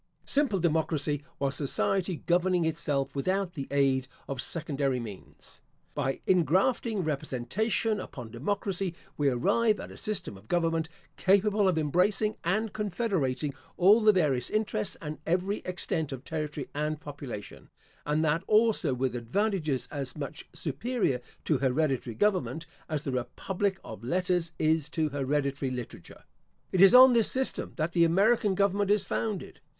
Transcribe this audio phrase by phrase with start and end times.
[0.25, 5.61] Simple democracy was society governing itself without the aid of secondary means.
[5.93, 12.35] By ingrafting representation upon democracy, we arrive at a system of government capable of embracing
[12.43, 17.69] and confederating all the various interests and every extent of territory and population;
[18.03, 24.03] and that also with advantages as much superior to hereditary government, as the republic of
[24.03, 26.23] letters is to hereditary literature.
[26.71, 29.59] It is on this system that the American government is founded.